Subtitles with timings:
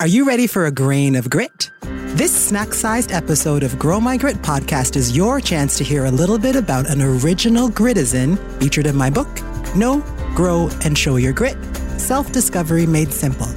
[0.00, 1.72] Are you ready for a grain of grit?
[1.82, 6.10] This snack sized episode of Grow My Grit podcast is your chance to hear a
[6.10, 9.26] little bit about an original gritizen featured in my book,
[9.74, 10.04] Know,
[10.36, 11.56] Grow, and Show Your Grit
[11.98, 13.48] Self Discovery Made Simple.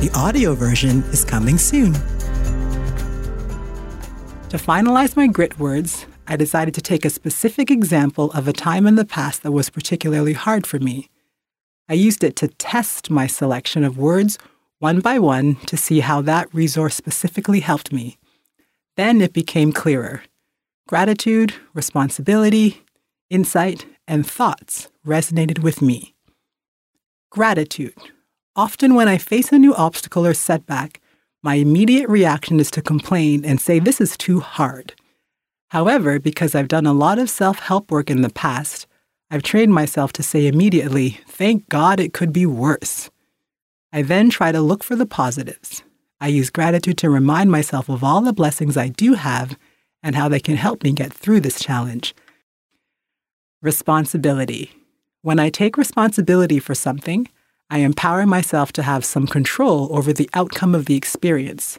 [0.00, 1.92] The audio version is coming soon.
[4.48, 8.86] To finalize my grit words, I decided to take a specific example of a time
[8.86, 11.10] in the past that was particularly hard for me.
[11.90, 14.38] I used it to test my selection of words
[14.80, 18.18] one by one to see how that resource specifically helped me.
[18.96, 20.22] Then it became clearer.
[20.88, 22.82] Gratitude, responsibility,
[23.28, 26.14] insight, and thoughts resonated with me.
[27.30, 27.94] Gratitude.
[28.56, 31.00] Often, when I face a new obstacle or setback,
[31.42, 34.94] my immediate reaction is to complain and say this is too hard.
[35.68, 38.86] However, because I've done a lot of self help work in the past,
[39.30, 43.10] I've trained myself to say immediately, thank God it could be worse.
[43.92, 45.82] I then try to look for the positives.
[46.20, 49.58] I use gratitude to remind myself of all the blessings I do have
[50.02, 52.14] and how they can help me get through this challenge.
[53.62, 54.70] Responsibility.
[55.22, 57.28] When I take responsibility for something,
[57.68, 61.78] I empower myself to have some control over the outcome of the experience.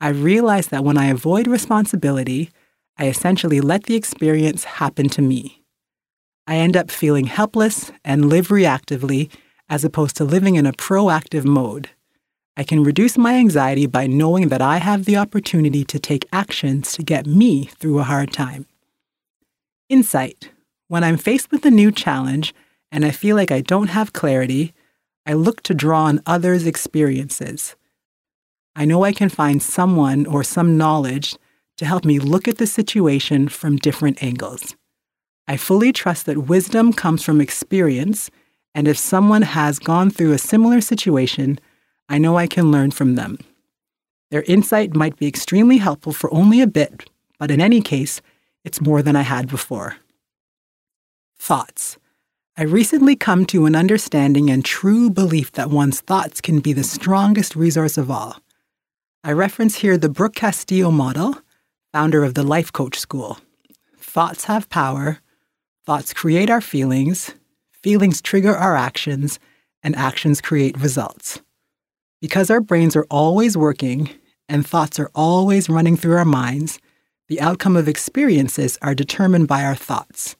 [0.00, 2.50] I realize that when I avoid responsibility,
[2.98, 5.62] I essentially let the experience happen to me.
[6.46, 9.30] I end up feeling helpless and live reactively
[9.68, 11.90] as opposed to living in a proactive mode.
[12.56, 16.92] I can reduce my anxiety by knowing that I have the opportunity to take actions
[16.92, 18.66] to get me through a hard time.
[19.88, 20.50] Insight.
[20.88, 22.54] When I'm faced with a new challenge
[22.90, 24.72] and I feel like I don't have clarity,
[25.26, 27.76] I look to draw on others' experiences.
[28.74, 31.36] I know I can find someone or some knowledge
[31.76, 34.76] to help me look at the situation from different angles.
[35.48, 38.30] I fully trust that wisdom comes from experience
[38.76, 41.58] and if someone has gone through a similar situation,
[42.10, 43.38] I know I can learn from them.
[44.30, 48.20] Their insight might be extremely helpful for only a bit, but in any case,
[48.66, 49.96] it's more than I had before.
[51.38, 51.96] Thoughts.
[52.58, 56.84] I recently come to an understanding and true belief that one's thoughts can be the
[56.84, 58.42] strongest resource of all.
[59.24, 61.38] I reference here the Brooke Castillo model,
[61.94, 63.38] founder of the Life Coach School.
[63.96, 65.20] Thoughts have power,
[65.86, 67.34] thoughts create our feelings,
[67.86, 69.38] Feelings trigger our actions,
[69.80, 71.40] and actions create results.
[72.20, 74.10] Because our brains are always working
[74.48, 76.80] and thoughts are always running through our minds,
[77.28, 80.34] the outcome of experiences are determined by our thoughts.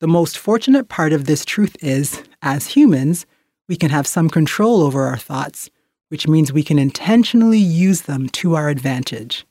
[0.00, 3.26] The most fortunate part of this truth is, as humans,
[3.68, 5.68] we can have some control over our thoughts,
[6.08, 9.44] which means we can intentionally use them to our advantage.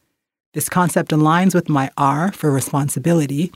[0.55, 3.51] This concept aligns with my R for responsibility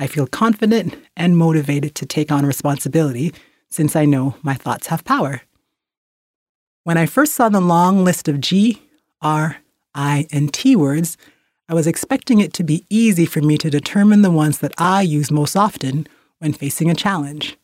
[0.00, 3.34] I feel confident and motivated to take on responsibility
[3.68, 5.42] since I know my thoughts have power.
[6.84, 8.82] When I first saw the long list of G,
[9.20, 9.58] R,
[9.94, 11.18] I, and T words,
[11.68, 15.02] I was expecting it to be easy for me to determine the ones that I
[15.02, 16.06] use most often
[16.38, 17.58] when facing a challenge.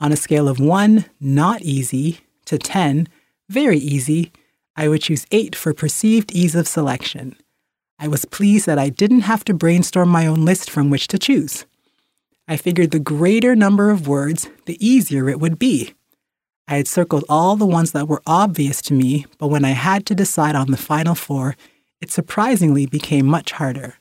[0.00, 3.06] On a scale of 1, not easy, to 10,
[3.48, 4.32] very easy,
[4.74, 7.36] I would choose 8 for perceived ease of selection.
[7.98, 11.18] I was pleased that I didn't have to brainstorm my own list from which to
[11.18, 11.66] choose.
[12.46, 15.94] I figured the greater number of words, the easier it would be.
[16.68, 20.06] I had circled all the ones that were obvious to me, but when I had
[20.06, 21.56] to decide on the final four,
[22.00, 23.96] it surprisingly became much harder.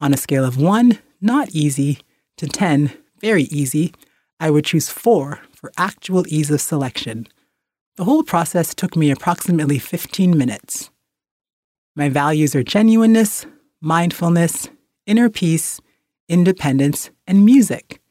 [0.00, 2.00] On a scale of 1, not easy,
[2.36, 3.92] to 10, very easy,
[4.38, 7.26] I would choose 4 for actual ease of selection.
[7.96, 10.90] The whole process took me approximately 15 minutes.
[11.98, 13.46] My values are genuineness,
[13.80, 14.68] mindfulness,
[15.06, 15.80] inner peace,
[16.28, 18.02] independence, and music.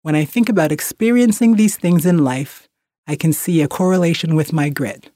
[0.00, 2.70] When I think about experiencing these things in life,
[3.06, 5.10] I can see a correlation with my grit.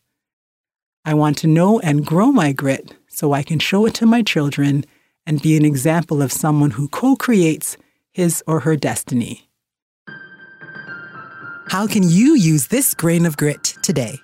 [1.06, 4.20] I want to know and grow my grit so I can show it to my
[4.20, 4.84] children
[5.26, 7.78] and be an example of someone who co creates
[8.12, 9.48] his or her destiny.
[11.68, 14.18] How can you use this grain of grit today?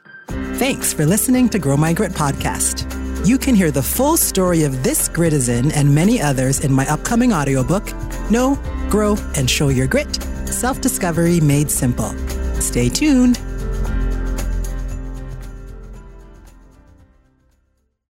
[0.57, 2.98] Thanks for listening to Grow My Grit podcast.
[3.25, 7.33] You can hear the full story of this gritizen and many others in my upcoming
[7.33, 7.85] audiobook,
[8.31, 8.57] Know,
[8.89, 12.15] Grow, and Show Your Grit Self Discovery Made Simple.
[12.61, 13.39] Stay tuned.